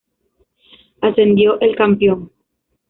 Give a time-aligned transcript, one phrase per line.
[1.01, 2.31] Ascendió el campeón.